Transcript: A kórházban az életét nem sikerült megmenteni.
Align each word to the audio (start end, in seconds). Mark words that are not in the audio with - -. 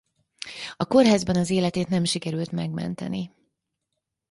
A 0.75 0.85
kórházban 0.85 1.35
az 1.35 1.49
életét 1.49 1.87
nem 1.87 2.03
sikerült 2.03 2.51
megmenteni. 2.51 3.31